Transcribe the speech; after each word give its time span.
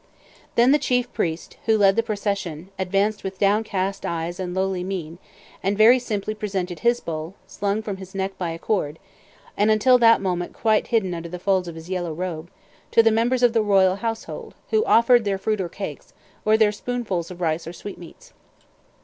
Then 0.55 0.71
the 0.71 0.79
chief 0.79 1.13
priest, 1.13 1.57
who 1.67 1.77
led 1.77 1.95
the 1.95 2.01
procession, 2.01 2.69
advanced 2.79 3.23
with 3.23 3.37
downcast 3.37 4.03
eyes 4.03 4.39
and 4.39 4.51
lowly 4.51 4.83
mien, 4.83 5.19
and 5.61 5.77
very 5.77 5.99
simply 5.99 6.33
presented 6.33 6.79
his 6.79 6.99
bowl 6.99 7.35
(slung 7.45 7.83
from 7.83 7.97
his 7.97 8.15
neck 8.15 8.35
by 8.39 8.49
a 8.49 8.57
cord, 8.57 8.97
and 9.55 9.69
until 9.69 9.99
that 9.99 10.19
moment 10.19 10.53
quite 10.53 10.87
hidden 10.87 11.13
under 11.13 11.29
the 11.29 11.37
folds 11.37 11.67
of 11.67 11.75
his 11.75 11.87
yellow 11.87 12.13
robe) 12.15 12.49
to 12.89 13.03
the 13.03 13.11
members 13.11 13.43
of 13.43 13.53
the 13.53 13.61
royal 13.61 13.97
household, 13.97 14.55
who 14.71 14.83
offered 14.85 15.23
their 15.23 15.37
fruit 15.37 15.61
or 15.61 15.69
cakes, 15.69 16.13
or 16.45 16.57
their 16.57 16.71
spoonfuls 16.71 17.29
of 17.29 17.39
rice 17.39 17.67
or 17.67 17.71
sweetmeats. 17.71 18.33